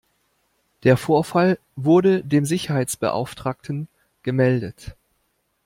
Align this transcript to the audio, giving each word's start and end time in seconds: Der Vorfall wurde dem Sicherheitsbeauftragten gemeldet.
Der 0.81 0.97
Vorfall 0.97 1.59
wurde 1.75 2.23
dem 2.23 2.43
Sicherheitsbeauftragten 2.43 3.87
gemeldet. 4.23 4.95